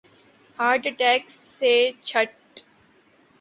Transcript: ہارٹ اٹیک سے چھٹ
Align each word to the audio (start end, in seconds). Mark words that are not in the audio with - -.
ہارٹ 0.59 0.83
اٹیک 0.87 1.23
سے 1.29 1.73
چھٹ 2.07 2.31